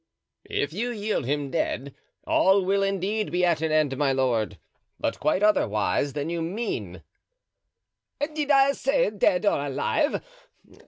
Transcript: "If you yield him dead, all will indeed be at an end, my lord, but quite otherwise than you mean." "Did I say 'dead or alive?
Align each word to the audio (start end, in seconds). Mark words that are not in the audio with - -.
"If 0.49 0.73
you 0.73 0.89
yield 0.89 1.27
him 1.27 1.51
dead, 1.51 1.93
all 2.25 2.65
will 2.65 2.81
indeed 2.81 3.31
be 3.31 3.45
at 3.45 3.61
an 3.61 3.71
end, 3.71 3.95
my 3.97 4.11
lord, 4.11 4.57
but 4.99 5.19
quite 5.19 5.43
otherwise 5.43 6.13
than 6.13 6.27
you 6.27 6.41
mean." 6.41 7.03
"Did 8.33 8.49
I 8.49 8.71
say 8.71 9.11
'dead 9.11 9.45
or 9.45 9.63
alive? 9.63 10.19